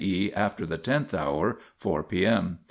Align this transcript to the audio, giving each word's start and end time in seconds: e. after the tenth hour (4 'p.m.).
e. 0.03 0.33
after 0.33 0.65
the 0.65 0.79
tenth 0.79 1.13
hour 1.13 1.59
(4 1.77 2.01
'p.m.). 2.01 2.57